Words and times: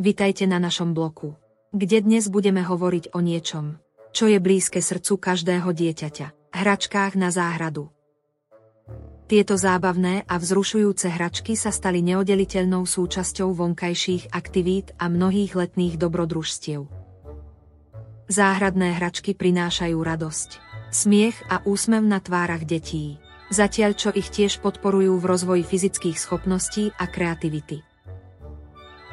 Vitajte 0.00 0.48
na 0.48 0.56
našom 0.56 0.96
bloku, 0.96 1.36
kde 1.76 2.00
dnes 2.00 2.32
budeme 2.32 2.64
hovoriť 2.64 3.12
o 3.12 3.20
niečom, 3.20 3.76
čo 4.16 4.32
je 4.32 4.40
blízke 4.40 4.80
srdcu 4.80 5.20
každého 5.20 5.68
dieťaťa, 5.76 6.56
hračkách 6.56 7.20
na 7.20 7.28
záhradu. 7.28 7.92
Tieto 9.28 9.60
zábavné 9.60 10.24
a 10.24 10.40
vzrušujúce 10.40 11.04
hračky 11.04 11.52
sa 11.52 11.68
stali 11.68 12.00
neoddeliteľnou 12.00 12.88
súčasťou 12.88 13.52
vonkajších 13.52 14.32
aktivít 14.32 14.96
a 14.96 15.12
mnohých 15.12 15.52
letných 15.52 16.00
dobrodružstiev. 16.00 16.88
Záhradné 18.32 18.96
hračky 18.96 19.36
prinášajú 19.36 20.00
radosť, 20.00 20.50
smiech 20.88 21.36
a 21.52 21.60
úsmev 21.68 22.08
na 22.08 22.24
tvárach 22.24 22.64
detí, 22.64 23.20
zatiaľ 23.52 24.00
čo 24.00 24.08
ich 24.16 24.32
tiež 24.32 24.64
podporujú 24.64 25.20
v 25.20 25.28
rozvoji 25.28 25.62
fyzických 25.68 26.16
schopností 26.16 26.88
a 26.96 27.04
kreativity. 27.04 27.89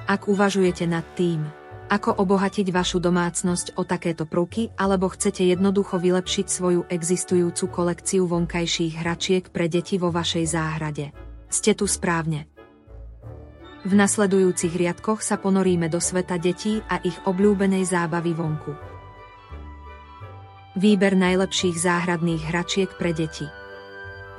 Ak 0.07 0.31
uvažujete 0.31 0.87
nad 0.87 1.03
tým, 1.19 1.43
ako 1.91 2.15
obohatiť 2.23 2.71
vašu 2.71 3.03
domácnosť 3.03 3.75
o 3.75 3.83
takéto 3.83 4.23
prvky 4.23 4.71
alebo 4.79 5.11
chcete 5.11 5.43
jednoducho 5.43 5.99
vylepšiť 5.99 6.47
svoju 6.47 6.87
existujúcu 6.87 7.67
kolekciu 7.67 8.23
vonkajších 8.23 9.03
hračiek 9.03 9.43
pre 9.51 9.67
deti 9.67 9.99
vo 9.99 10.07
vašej 10.07 10.45
záhrade. 10.47 11.11
Ste 11.51 11.75
tu 11.75 11.91
správne. 11.91 12.47
V 13.83 13.91
nasledujúcich 13.95 14.71
riadkoch 14.71 15.19
sa 15.19 15.35
ponoríme 15.39 15.91
do 15.91 15.99
sveta 15.99 16.39
detí 16.39 16.79
a 16.87 17.03
ich 17.03 17.19
obľúbenej 17.27 17.83
zábavy 17.83 18.31
vonku. 18.31 18.71
Výber 20.79 21.19
najlepších 21.19 21.75
záhradných 21.75 22.47
hračiek 22.47 22.95
pre 22.95 23.11
deti. 23.11 23.47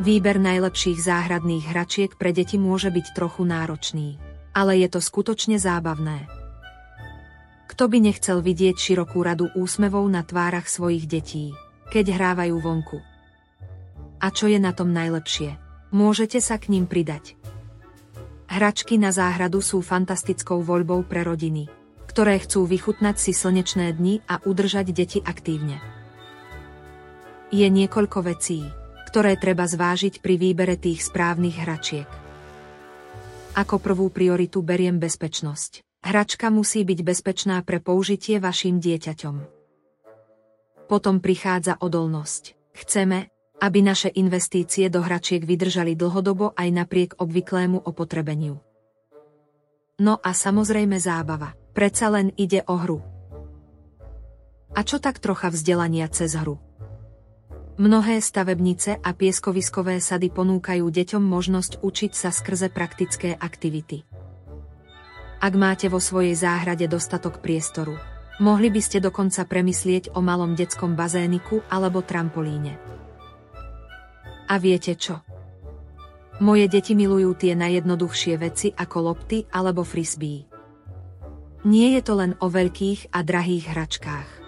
Výber 0.00 0.40
najlepších 0.40 0.96
záhradných 0.96 1.64
hračiek 1.76 2.16
pre 2.16 2.32
deti 2.32 2.56
môže 2.56 2.88
byť 2.88 3.06
trochu 3.12 3.44
náročný 3.44 4.27
ale 4.58 4.82
je 4.82 4.90
to 4.90 4.98
skutočne 4.98 5.54
zábavné. 5.54 6.26
Kto 7.70 7.86
by 7.86 8.10
nechcel 8.10 8.42
vidieť 8.42 8.74
širokú 8.74 9.22
radu 9.22 9.54
úsmevov 9.54 10.02
na 10.10 10.26
tvárach 10.26 10.66
svojich 10.66 11.06
detí, 11.06 11.54
keď 11.94 12.18
hrávajú 12.18 12.58
vonku? 12.58 12.98
A 14.18 14.34
čo 14.34 14.50
je 14.50 14.58
na 14.58 14.74
tom 14.74 14.90
najlepšie? 14.90 15.54
Môžete 15.94 16.42
sa 16.42 16.58
k 16.58 16.74
ním 16.74 16.90
pridať. 16.90 17.38
Hračky 18.50 18.98
na 18.98 19.14
záhradu 19.14 19.62
sú 19.62 19.78
fantastickou 19.78 20.58
voľbou 20.66 21.06
pre 21.06 21.22
rodiny, 21.22 21.70
ktoré 22.10 22.42
chcú 22.42 22.66
vychutnať 22.66 23.14
si 23.14 23.30
slnečné 23.30 23.94
dni 23.94 24.26
a 24.26 24.42
udržať 24.42 24.90
deti 24.90 25.22
aktívne. 25.22 25.78
Je 27.54 27.68
niekoľko 27.70 28.26
vecí, 28.26 28.66
ktoré 29.06 29.38
treba 29.38 29.70
zvážiť 29.70 30.18
pri 30.18 30.34
výbere 30.34 30.74
tých 30.74 31.06
správnych 31.06 31.62
hračiek. 31.62 32.08
Ako 33.56 33.80
prvú 33.80 34.12
prioritu 34.12 34.60
beriem 34.60 35.00
bezpečnosť. 35.00 35.86
Hračka 36.04 36.52
musí 36.52 36.84
byť 36.84 37.00
bezpečná 37.00 37.60
pre 37.64 37.80
použitie 37.80 38.36
vašim 38.42 38.80
dieťaťom. 38.80 39.36
Potom 40.88 41.20
prichádza 41.20 41.76
odolnosť. 41.80 42.56
Chceme, 42.72 43.28
aby 43.58 43.78
naše 43.82 44.12
investície 44.14 44.86
do 44.88 45.02
hračiek 45.02 45.42
vydržali 45.42 45.98
dlhodobo 45.98 46.54
aj 46.54 46.68
napriek 46.70 47.10
obvyklému 47.18 47.82
opotrebeniu. 47.82 48.62
No 49.98 50.14
a 50.22 50.30
samozrejme 50.30 50.94
zábava. 51.02 51.58
Predsa 51.74 52.10
len 52.10 52.30
ide 52.38 52.62
o 52.66 52.74
hru. 52.78 52.98
A 54.74 54.80
čo 54.86 55.02
tak 55.02 55.18
trocha 55.18 55.50
vzdelania 55.50 56.06
cez 56.06 56.38
hru? 56.38 56.67
Mnohé 57.78 58.18
stavebnice 58.18 58.98
a 58.98 59.14
pieskoviskové 59.14 60.02
sady 60.02 60.34
ponúkajú 60.34 60.82
deťom 60.82 61.22
možnosť 61.22 61.78
učiť 61.78 62.10
sa 62.10 62.34
skrze 62.34 62.74
praktické 62.74 63.38
aktivity. 63.38 64.02
Ak 65.38 65.54
máte 65.54 65.86
vo 65.86 66.02
svojej 66.02 66.34
záhrade 66.34 66.90
dostatok 66.90 67.38
priestoru, 67.38 67.94
mohli 68.42 68.74
by 68.74 68.82
ste 68.82 68.98
dokonca 68.98 69.46
premyslieť 69.46 70.10
o 70.18 70.18
malom 70.18 70.58
detskom 70.58 70.98
bazéniku 70.98 71.62
alebo 71.70 72.02
trampolíne. 72.02 72.74
A 74.50 74.58
viete 74.58 74.98
čo? 74.98 75.22
Moje 76.42 76.66
deti 76.66 76.98
milujú 76.98 77.38
tie 77.38 77.54
najjednoduchšie 77.54 78.34
veci 78.42 78.74
ako 78.74 79.14
lopty 79.14 79.46
alebo 79.54 79.86
frisbee. 79.86 80.50
Nie 81.62 81.94
je 81.94 82.02
to 82.02 82.18
len 82.18 82.34
o 82.42 82.50
veľkých 82.50 83.14
a 83.14 83.22
drahých 83.22 83.70
hračkách. 83.70 84.47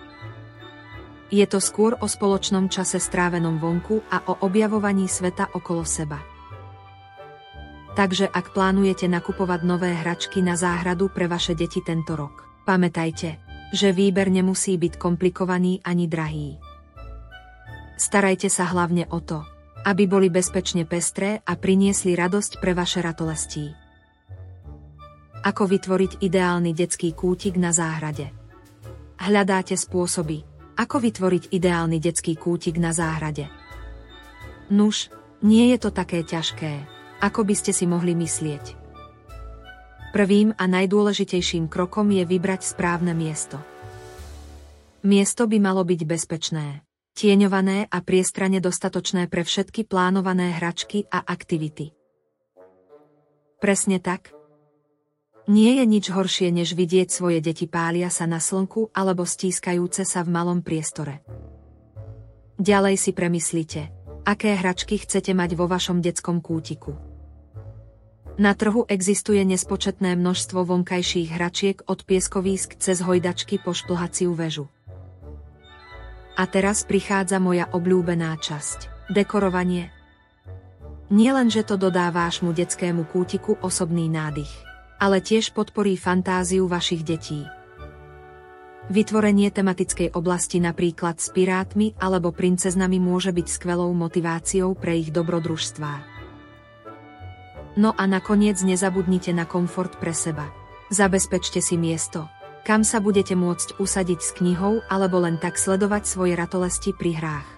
Je 1.30 1.46
to 1.46 1.62
skôr 1.62 1.94
o 2.02 2.10
spoločnom 2.10 2.66
čase 2.66 2.98
strávenom 2.98 3.62
vonku 3.62 4.02
a 4.10 4.26
o 4.26 4.42
objavovaní 4.42 5.06
sveta 5.06 5.54
okolo 5.54 5.86
seba. 5.86 6.18
Takže 7.94 8.26
ak 8.26 8.50
plánujete 8.50 9.06
nakupovať 9.06 9.60
nové 9.62 9.94
hračky 9.94 10.42
na 10.42 10.58
záhradu 10.58 11.10
pre 11.10 11.30
vaše 11.30 11.54
deti 11.54 11.82
tento 11.82 12.19
rok, 12.19 12.66
pamätajte, 12.66 13.38
že 13.70 13.94
výber 13.94 14.26
nemusí 14.30 14.74
byť 14.74 14.98
komplikovaný 14.98 15.78
ani 15.86 16.10
drahý. 16.10 16.58
Starajte 17.94 18.50
sa 18.50 18.66
hlavne 18.66 19.06
o 19.14 19.22
to, 19.22 19.46
aby 19.86 20.10
boli 20.10 20.34
bezpečne 20.34 20.82
pestré 20.82 21.38
a 21.46 21.54
priniesli 21.54 22.19
radosť 22.19 22.58
pre 22.58 22.74
vaše 22.74 22.98
ratolestí. 23.06 23.70
Ako 25.40 25.70
vytvoriť 25.70 26.20
ideálny 26.20 26.74
detský 26.74 27.14
kútik 27.14 27.54
na 27.56 27.70
záhrade? 27.70 28.34
Hľadáte 29.20 29.76
spôsoby, 29.76 30.50
ako 30.80 30.96
vytvoriť 31.04 31.52
ideálny 31.52 32.00
detský 32.00 32.41
kútik 32.41 32.80
na 32.80 32.96
záhrade? 32.96 33.52
Nuž, 34.72 35.12
nie 35.44 35.68
je 35.76 35.78
to 35.84 35.92
také 35.92 36.24
ťažké, 36.24 36.88
ako 37.20 37.44
by 37.44 37.52
ste 37.52 37.76
si 37.76 37.84
mohli 37.84 38.16
myslieť. 38.16 38.80
Prvým 40.16 40.56
a 40.56 40.64
najdôležitejším 40.64 41.69
krokom 41.69 42.08
je 42.08 42.24
vybrať 42.24 42.64
správne 42.64 43.12
miesto. 43.12 43.60
Miesto 45.04 45.44
by 45.44 45.60
malo 45.60 45.84
byť 45.84 46.00
bezpečné, 46.08 46.82
tieňované 47.12 47.86
a 47.92 47.98
priestrane 48.00 48.58
dostatočné 48.58 49.28
pre 49.28 49.44
všetky 49.44 49.84
plánované 49.84 50.56
hračky 50.56 51.04
a 51.12 51.20
aktivity. 51.28 51.92
Presne 53.60 54.00
tak, 54.00 54.32
nie 55.48 55.80
je 55.80 55.84
nič 55.88 56.12
horšie, 56.12 56.52
než 56.52 56.76
vidieť 56.76 57.08
svoje 57.08 57.40
deti 57.40 57.64
pália 57.64 58.12
sa 58.12 58.28
na 58.28 58.42
slnku 58.42 58.92
alebo 58.92 59.24
stískajúce 59.24 60.04
sa 60.04 60.20
v 60.20 60.32
malom 60.34 60.60
priestore. 60.60 61.24
Ďalej 62.60 62.96
si 63.00 63.10
premyslite, 63.16 63.88
aké 64.28 64.52
hračky 64.52 65.00
chcete 65.00 65.32
mať 65.32 65.56
vo 65.56 65.64
vašom 65.64 66.04
detskom 66.04 66.44
kútiku. 66.44 66.92
Na 68.40 68.56
trhu 68.56 68.84
existuje 68.88 69.40
nespočetné 69.44 70.16
množstvo 70.16 70.64
vonkajších 70.64 71.28
hračiek 71.32 71.76
od 71.88 72.04
pieskovísk 72.04 72.76
cez 72.76 73.00
hojdačky 73.00 73.60
po 73.60 73.72
šplhaciu 73.72 74.32
väžu. 74.36 74.68
A 76.36 76.48
teraz 76.48 76.88
prichádza 76.88 77.36
moja 77.36 77.68
obľúbená 77.68 78.32
časť– 78.40 78.88
dekorovanie. 79.16 79.92
Nielen, 81.12 81.52
že 81.52 81.66
to 81.66 81.76
dodá 81.76 82.08
vášmu 82.08 82.54
detskému 82.54 83.04
kútiku 83.12 83.60
osobný 83.60 84.08
nádych 84.08 84.69
ale 85.00 85.25
tiež 85.25 85.56
podporí 85.56 85.97
fantáziu 85.97 86.69
vašich 86.69 87.00
detí. 87.00 87.49
Vytvorenie 88.93 89.49
tematickej 89.49 90.12
oblasti 90.12 90.61
napríklad 90.61 91.16
s 91.16 91.33
pirátmi 91.33 91.97
alebo 91.97 92.37
princeznami 92.37 93.00
môže 93.00 93.33
byť 93.33 93.47
skvelou 93.49 93.88
motiváciou 93.97 94.77
pre 94.77 95.00
ich 95.00 95.09
dobrodružstvá. 95.09 96.05
No 97.78 97.94
a 97.97 98.05
nakoniec 98.05 98.61
nezabudnite 98.61 99.31
na 99.33 99.47
komfort 99.47 99.97
pre 99.97 100.11
seba. 100.11 100.50
Zabezpečte 100.91 101.62
si 101.62 101.78
miesto, 101.78 102.27
kam 102.67 102.82
sa 102.82 102.99
budete 102.99 103.38
môcť 103.38 103.78
usadiť 103.78 104.21
s 104.21 104.31
knihou 104.43 104.82
alebo 104.91 105.22
len 105.22 105.38
tak 105.38 105.55
sledovať 105.55 106.03
svoje 106.05 106.34
ratolesti 106.34 106.91
pri 106.91 107.15
hrách. 107.15 107.49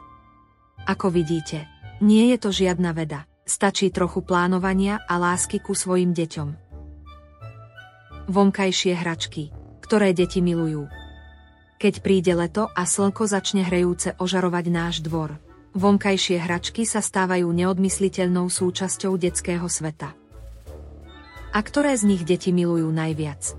Ako 0.85 1.09
vidíte, 1.09 1.65
nie 2.05 2.29
je 2.29 2.37
to 2.37 2.53
žiadna 2.53 2.93
veda, 2.93 3.25
stačí 3.49 3.89
trochu 3.89 4.21
plánovania 4.21 5.01
a 5.09 5.17
lásky 5.17 5.65
ku 5.65 5.73
svojim 5.73 6.13
deťom 6.13 6.72
vonkajšie 8.29 8.95
hračky, 8.99 9.55
ktoré 9.83 10.15
deti 10.15 10.39
milujú. 10.39 10.87
Keď 11.83 11.95
príde 11.99 12.33
leto 12.39 12.71
a 12.71 12.87
slnko 12.87 13.27
začne 13.27 13.67
hrejúce 13.67 14.15
ožarovať 14.19 14.65
náš 14.71 14.95
dvor, 15.03 15.35
vonkajšie 15.75 16.39
hračky 16.39 16.87
sa 16.87 17.03
stávajú 17.03 17.51
neodmysliteľnou 17.51 18.47
súčasťou 18.47 19.19
detského 19.19 19.67
sveta. 19.67 20.15
A 21.53 21.59
ktoré 21.61 21.99
z 21.99 22.07
nich 22.07 22.23
deti 22.23 22.55
milujú 22.55 22.89
najviac? 22.89 23.59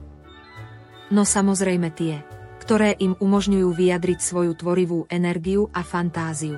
No 1.14 1.28
samozrejme 1.28 1.94
tie, 1.94 2.24
ktoré 2.64 2.96
im 2.96 3.14
umožňujú 3.20 3.70
vyjadriť 3.76 4.20
svoju 4.24 4.56
tvorivú 4.56 5.06
energiu 5.12 5.68
a 5.76 5.84
fantáziu. 5.84 6.58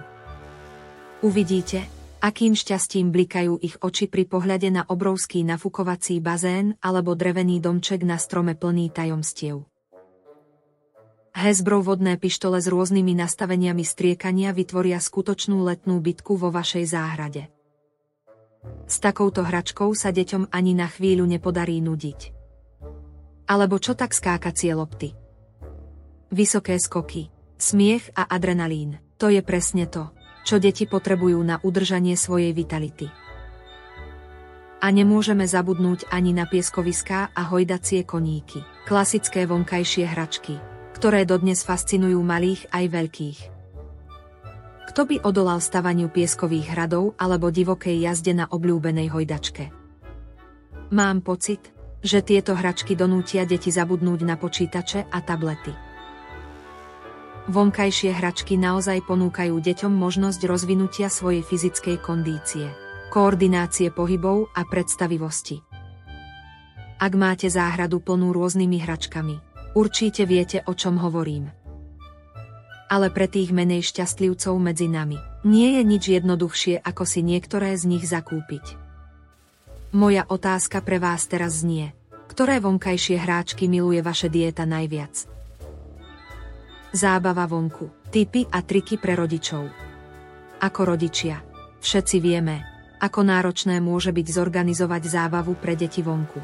Uvidíte, 1.26 1.90
akým 2.26 2.58
šťastím 2.58 3.14
blikajú 3.14 3.62
ich 3.62 3.78
oči 3.78 4.10
pri 4.10 4.26
pohľade 4.26 4.74
na 4.74 4.82
obrovský 4.90 5.46
nafukovací 5.46 6.18
bazén 6.18 6.74
alebo 6.82 7.14
drevený 7.14 7.62
domček 7.62 8.02
na 8.02 8.18
strome 8.18 8.58
plný 8.58 8.90
tajomstiev. 8.90 9.62
Hezbrov 11.38 11.86
vodné 11.86 12.18
pištole 12.18 12.58
s 12.58 12.66
rôznymi 12.66 13.14
nastaveniami 13.14 13.86
striekania 13.86 14.58
vytvoria 14.58 14.98
skutočnú 14.98 15.62
letnú 15.62 16.02
bitku 16.02 16.34
vo 16.34 16.50
vašej 16.50 16.86
záhrade. 16.90 17.44
S 18.90 18.98
takouto 18.98 19.46
hračkou 19.46 19.94
sa 19.94 20.10
deťom 20.10 20.50
ani 20.50 20.74
na 20.74 20.90
chvíľu 20.90 21.30
nepodarí 21.30 21.78
nudiť. 21.78 22.34
Alebo 23.46 23.78
čo 23.78 23.94
tak 23.94 24.18
skákacie 24.18 24.74
lopty? 24.74 25.14
Vysoké 26.34 26.82
skoky, 26.82 27.30
smiech 27.62 28.10
a 28.18 28.26
adrenalín. 28.26 28.98
To 29.22 29.30
je 29.30 29.46
presne 29.46 29.86
to, 29.86 30.10
čo 30.46 30.62
deti 30.62 30.86
potrebujú 30.86 31.42
na 31.42 31.58
udržanie 31.60 32.14
svojej 32.14 32.54
vitality. 32.54 33.10
A 34.80 34.94
nemôžeme 34.94 35.50
zabudnúť 35.50 36.06
ani 36.14 36.32
na 36.32 36.46
pieskoviská 36.46 37.34
a 37.34 37.42
hojdacie 37.50 38.06
koníky, 38.06 38.62
klasické 38.86 39.50
vonkajšie 39.50 40.06
hračky, 40.06 40.62
ktoré 40.94 41.26
dodnes 41.26 41.66
fascinujú 41.66 42.22
malých 42.22 42.70
aj 42.70 42.86
veľkých. 42.94 43.40
Kto 44.94 45.02
by 45.10 45.16
odolal 45.26 45.60
stavaniu 45.60 46.08
pieskových 46.08 46.72
hradov 46.78 47.18
alebo 47.18 47.50
divokej 47.50 48.06
jazde 48.06 48.38
na 48.38 48.46
obľúbenej 48.46 49.10
hojdačke? 49.12 49.74
Mám 50.94 51.26
pocit, 51.26 51.74
že 52.06 52.22
tieto 52.22 52.54
hračky 52.54 52.94
donútia 52.94 53.50
deti 53.50 53.74
zabudnúť 53.74 54.22
na 54.22 54.38
počítače 54.38 55.10
a 55.10 55.20
tablety. 55.26 55.85
Vonkajšie 57.46 58.10
hračky 58.10 58.58
naozaj 58.58 59.06
ponúkajú 59.06 59.62
deťom 59.62 59.94
možnosť 59.94 60.50
rozvinutia 60.50 61.14
svojej 61.14 61.46
fyzickej 61.46 62.02
kondície, 62.02 62.74
koordinácie 63.14 63.94
pohybov 63.94 64.50
a 64.58 64.66
predstavivosti. 64.66 65.62
Ak 66.98 67.14
máte 67.14 67.46
záhradu 67.46 68.02
plnú 68.02 68.34
rôznymi 68.34 68.82
hračkami, 68.82 69.38
určite 69.78 70.26
viete, 70.26 70.66
o 70.66 70.74
čom 70.74 70.98
hovorím. 70.98 71.54
Ale 72.90 73.14
pre 73.14 73.30
tých 73.30 73.54
menej 73.54 73.94
šťastlivcov 73.94 74.58
medzi 74.58 74.90
nami, 74.90 75.22
nie 75.46 75.78
je 75.78 75.82
nič 75.86 76.04
jednoduchšie, 76.18 76.82
ako 76.82 77.06
si 77.06 77.22
niektoré 77.22 77.78
z 77.78 77.86
nich 77.86 78.10
zakúpiť. 78.10 78.74
Moja 79.94 80.26
otázka 80.26 80.82
pre 80.82 80.98
vás 80.98 81.30
teraz 81.30 81.62
znie. 81.62 81.94
Ktoré 82.26 82.58
vonkajšie 82.58 83.22
hráčky 83.22 83.70
miluje 83.70 84.02
vaše 84.02 84.34
dieta 84.34 84.66
najviac? 84.66 85.35
Zábava 86.96 87.44
vonku, 87.44 88.08
typy 88.08 88.48
a 88.48 88.64
triky 88.64 88.96
pre 88.96 89.20
rodičov. 89.20 89.68
Ako 90.64 90.96
rodičia, 90.96 91.44
všetci 91.84 92.24
vieme, 92.24 92.64
ako 93.04 93.20
náročné 93.20 93.84
môže 93.84 94.16
byť 94.16 94.28
zorganizovať 94.32 95.04
zábavu 95.04 95.60
pre 95.60 95.76
deti 95.76 96.00
vonku. 96.00 96.40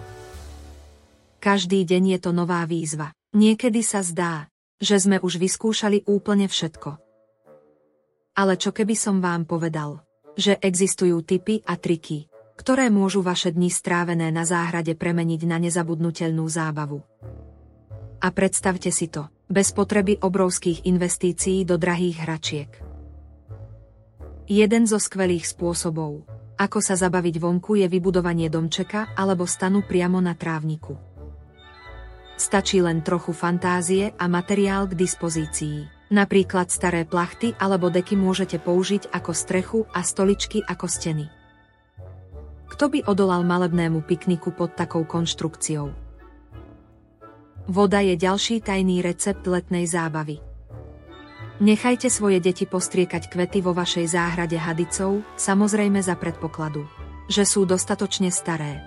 Každý 1.39 1.87
deň 1.87 2.03
je 2.03 2.19
to 2.19 2.35
nová 2.35 2.67
výzva. 2.67 3.15
Niekedy 3.31 3.79
sa 3.79 4.03
zdá, 4.03 4.51
že 4.75 4.99
sme 4.99 5.23
už 5.23 5.39
vyskúšali 5.39 6.03
úplne 6.11 6.51
všetko. 6.51 6.99
Ale 8.35 8.59
čo 8.59 8.75
keby 8.75 8.95
som 8.99 9.23
vám 9.23 9.47
povedal, 9.47 10.03
že 10.35 10.59
existujú 10.59 11.23
typy 11.23 11.63
a 11.63 11.79
triky, 11.79 12.27
ktoré 12.59 12.91
môžu 12.91 13.23
vaše 13.23 13.55
dni 13.55 13.71
strávené 13.71 14.35
na 14.35 14.43
záhrade 14.43 14.99
premeniť 14.99 15.47
na 15.47 15.63
nezabudnutelnú 15.63 16.43
zábavu. 16.51 16.99
A 18.19 18.27
predstavte 18.35 18.91
si 18.91 19.07
to, 19.07 19.31
bez 19.51 19.75
potreby 19.75 20.17
obrovských 20.17 20.87
investícií 20.87 21.67
do 21.67 21.75
drahých 21.77 22.17
hračiek. 22.23 22.71
Jeden 24.51 24.83
zo 24.83 24.99
skvelých 24.99 25.47
spôsobov, 25.47 26.27
ako 26.59 26.79
sa 26.83 26.97
zabaviť 26.97 27.35
vonku 27.39 27.79
je 27.79 27.87
vybudovanie 27.87 28.51
domčeka 28.51 29.15
alebo 29.15 29.47
stanu 29.47 29.85
priamo 29.85 30.19
na 30.19 30.35
trávniku. 30.35 30.93
Stačí 32.35 32.81
len 32.81 33.05
trochu 33.05 33.37
fantázie 33.37 34.17
a 34.17 34.25
materiál 34.25 34.89
k 34.89 34.97
dispozícii. 34.97 36.09
Napríklad 36.11 36.67
staré 36.73 37.05
plachty 37.05 37.53
alebo 37.55 37.87
deky 37.87 38.17
môžete 38.17 38.59
použiť 38.59 39.13
ako 39.13 39.31
strechu 39.31 39.79
a 39.93 40.01
stoličky 40.03 40.59
ako 40.65 40.89
steny. 40.89 41.29
Kto 42.67 42.89
by 42.91 43.05
odolal 43.05 43.45
malebnému 43.45 44.03
pikniku 44.03 44.51
pod 44.51 44.73
takou 44.73 45.05
konštrukciou? 45.05 46.00
Voda 47.69 48.01
je 48.01 48.17
ďalší 48.17 48.65
tajný 48.65 49.05
recept 49.05 49.45
letnej 49.45 49.85
zábavy. 49.85 50.41
Nechajte 51.61 52.09
svoje 52.09 52.41
deti 52.41 52.65
postriekať 52.65 53.29
kvety 53.29 53.61
vo 53.61 53.77
vašej 53.77 54.17
záhrade 54.17 54.57
hadicou, 54.57 55.21
samozrejme 55.37 56.01
za 56.01 56.17
predpokladu, 56.17 56.89
že 57.29 57.45
sú 57.45 57.69
dostatočne 57.69 58.33
staré. 58.33 58.81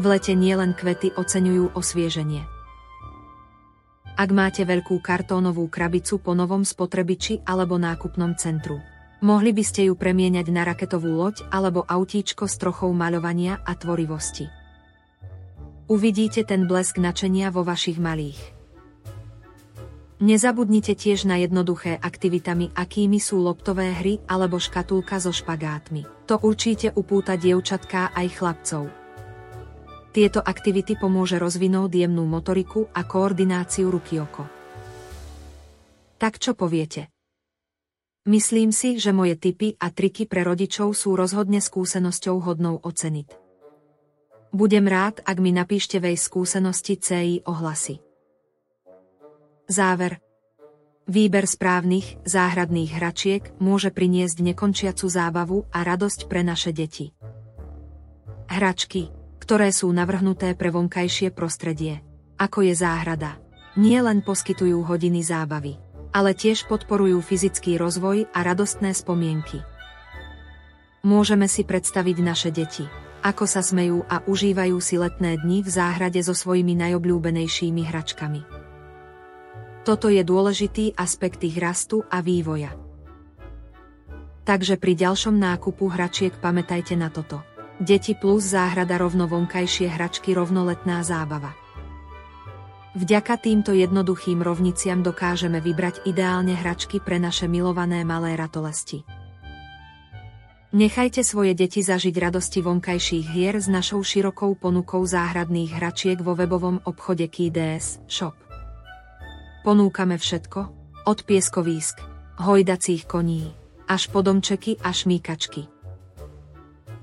V 0.00 0.04
lete 0.08 0.32
nielen 0.32 0.72
kvety 0.72 1.12
oceňujú 1.12 1.76
osvieženie. 1.76 2.44
Ak 4.16 4.32
máte 4.32 4.64
veľkú 4.64 5.04
kartónovú 5.04 5.68
krabicu 5.68 6.16
po 6.16 6.32
novom 6.32 6.64
spotrebiči 6.64 7.44
alebo 7.44 7.76
nákupnom 7.76 8.32
centru, 8.40 8.80
Mohli 9.16 9.56
by 9.56 9.64
ste 9.64 9.88
ju 9.88 9.96
premieňať 9.96 10.46
na 10.52 10.68
raketovú 10.68 11.08
loď 11.08 11.48
alebo 11.48 11.88
autíčko 11.88 12.44
s 12.44 12.60
trochou 12.60 12.92
maľovania 12.92 13.64
a 13.64 13.72
tvorivosti. 13.72 14.55
Uvidíte 15.86 16.42
ten 16.42 16.66
blesk 16.66 16.98
načenia 16.98 17.54
vo 17.54 17.62
vašich 17.62 18.02
malých. 18.02 18.42
Nezabudnite 20.18 20.98
tiež 20.98 21.30
na 21.30 21.38
jednoduché 21.38 21.94
aktivitami, 21.94 22.74
akými 22.74 23.22
sú 23.22 23.38
loptové 23.38 23.94
hry 23.94 24.18
alebo 24.26 24.58
škatulka 24.58 25.22
so 25.22 25.30
špagátmi. 25.30 26.26
To 26.26 26.42
určite 26.42 26.90
upúta 26.90 27.38
dievčatká 27.38 28.10
aj 28.18 28.26
chlapcov. 28.34 28.90
Tieto 30.10 30.42
aktivity 30.42 30.98
pomôže 30.98 31.38
rozvinúť 31.38 32.02
jemnú 32.02 32.26
motoriku 32.26 32.90
a 32.90 33.06
koordináciu 33.06 33.86
ruky 33.86 34.18
oko. 34.18 34.42
Tak 36.18 36.42
čo 36.42 36.58
poviete? 36.58 37.14
Myslím 38.26 38.74
si, 38.74 38.98
že 38.98 39.14
moje 39.14 39.38
tipy 39.38 39.78
a 39.78 39.94
triky 39.94 40.26
pre 40.26 40.42
rodičov 40.42 40.98
sú 40.98 41.14
rozhodne 41.14 41.62
skúsenosťou 41.62 42.42
hodnou 42.42 42.82
oceniť. 42.82 43.45
Budem 44.56 44.88
rád, 44.88 45.20
ak 45.20 45.36
mi 45.36 45.52
napíšte 45.52 46.00
vej 46.00 46.16
skúsenosti 46.16 46.96
CI 46.96 47.44
ohlasy. 47.44 48.00
Záver. 49.68 50.16
Výber 51.04 51.44
správnych, 51.44 52.24
záhradných 52.24 52.96
hračiek 52.96 53.42
môže 53.60 53.92
priniesť 53.92 54.40
nekončiacu 54.40 55.06
zábavu 55.12 55.68
a 55.68 55.84
radosť 55.84 56.24
pre 56.24 56.40
naše 56.40 56.72
deti. 56.72 57.12
Hračky, 58.48 59.12
ktoré 59.44 59.68
sú 59.76 59.92
navrhnuté 59.92 60.56
pre 60.56 60.72
vonkajšie 60.72 61.36
prostredie, 61.36 62.00
ako 62.40 62.64
je 62.64 62.74
záhrada, 62.74 63.36
nie 63.76 64.00
len 64.00 64.24
poskytujú 64.24 64.80
hodiny 64.88 65.20
zábavy 65.20 65.84
ale 66.16 66.32
tiež 66.32 66.64
podporujú 66.64 67.20
fyzický 67.20 67.76
rozvoj 67.76 68.32
a 68.32 68.38
radostné 68.40 68.96
spomienky. 68.96 69.60
Môžeme 71.04 71.44
si 71.44 71.60
predstaviť 71.60 72.16
naše 72.24 72.48
deti, 72.48 72.88
ako 73.26 73.42
sa 73.50 73.58
smejú 73.58 74.06
a 74.06 74.22
užívajú 74.22 74.78
si 74.78 74.94
letné 75.02 75.34
dni 75.42 75.66
v 75.66 75.70
záhrade 75.74 76.22
so 76.22 76.30
svojimi 76.30 76.78
najobľúbenejšími 76.78 77.82
hračkami. 77.90 78.46
Toto 79.82 80.06
je 80.06 80.22
dôležitý 80.22 80.94
aspekt 80.94 81.42
ich 81.42 81.58
rastu 81.58 82.06
a 82.06 82.22
vývoja. 82.22 82.70
Takže 84.46 84.78
pri 84.78 84.94
ďalšom 84.94 85.34
nákupu 85.34 85.90
hračiek 85.90 86.38
pamätajte 86.38 86.94
na 86.94 87.10
toto. 87.10 87.42
Deti 87.82 88.14
plus 88.14 88.46
záhrada 88.54 88.94
rovno 88.94 89.26
vonkajšie 89.26 89.90
hračky 89.90 90.30
rovnoletná 90.30 91.02
zábava. 91.02 91.50
Vďaka 92.94 93.42
týmto 93.42 93.74
jednoduchým 93.74 94.40
rovniciam 94.40 95.02
dokážeme 95.02 95.58
vybrať 95.58 96.06
ideálne 96.08 96.54
hračky 96.56 97.02
pre 97.02 97.18
naše 97.18 97.50
milované 97.50 98.06
malé 98.06 98.38
ratolesti. 98.38 99.04
Nechajte 100.76 101.24
svoje 101.24 101.56
deti 101.56 101.80
zažiť 101.80 102.12
radosti 102.20 102.60
vonkajších 102.60 103.32
hier 103.32 103.56
s 103.56 103.64
našou 103.64 104.04
širokou 104.04 104.52
ponukou 104.60 105.00
záhradných 105.08 105.72
hračiek 105.72 106.20
vo 106.20 106.36
webovom 106.36 106.84
obchode 106.84 107.32
KDS 107.32 108.04
Shop. 108.04 108.36
Ponúkame 109.64 110.20
všetko, 110.20 110.60
od 111.08 111.18
pieskovísk, 111.24 111.96
hojdacích 112.44 113.08
koní, 113.08 113.56
až 113.88 114.12
po 114.12 114.20
domčeky 114.20 114.76
a 114.84 114.92
šmíkačky. 114.92 115.64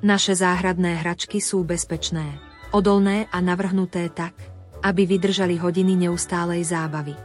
Naše 0.05 0.37
záhradné 0.37 1.01
hračky 1.01 1.41
sú 1.41 1.65
bezpečné, 1.65 2.29
odolné 2.77 3.25
a 3.33 3.41
navrhnuté 3.41 4.05
tak, 4.13 4.37
aby 4.85 5.09
vydržali 5.09 5.57
hodiny 5.57 5.97
neustálej 5.97 6.61
zábavy. 6.61 7.17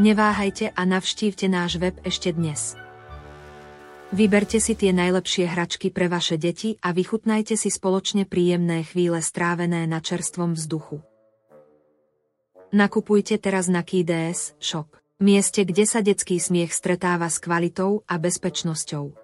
Neváhajte 0.00 0.72
a 0.72 0.82
navštívte 0.88 1.52
náš 1.52 1.76
web 1.76 2.00
ešte 2.00 2.32
dnes. 2.32 2.80
Vyberte 4.12 4.60
si 4.60 4.76
tie 4.76 4.92
najlepšie 4.92 5.48
hračky 5.48 5.88
pre 5.88 6.04
vaše 6.04 6.36
deti 6.36 6.76
a 6.84 6.92
vychutnajte 6.92 7.56
si 7.56 7.72
spoločne 7.72 8.28
príjemné 8.28 8.84
chvíle 8.84 9.24
strávené 9.24 9.88
na 9.88 10.04
čerstvom 10.04 10.52
vzduchu. 10.52 11.00
Nakupujte 12.76 13.40
teraz 13.40 13.72
na 13.72 13.80
KDS 13.80 14.60
Shop, 14.60 14.92
mieste, 15.16 15.64
kde 15.64 15.88
sa 15.88 16.04
detský 16.04 16.36
smiech 16.36 16.76
stretáva 16.76 17.32
s 17.32 17.40
kvalitou 17.40 18.04
a 18.04 18.20
bezpečnosťou. 18.20 19.21